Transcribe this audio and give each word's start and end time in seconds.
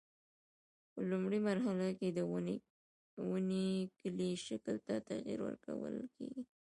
په 0.91 0.99
لومړۍ 1.09 1.39
مرحله 1.49 1.87
کې 1.99 2.07
د 3.17 3.21
ونې 3.29 3.69
کلي 3.99 4.31
شکل 4.45 4.75
ته 4.87 4.93
تغییر 5.09 5.39
ورکول 5.43 5.95
کېږي. 6.15 6.43